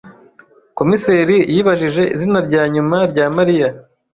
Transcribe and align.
Komiseri 0.77 1.37
yibajije 1.53 2.03
izina 2.15 2.39
rya 2.47 2.63
nyuma 2.73 2.97
rya 3.11 3.25
Mariya. 3.35 3.69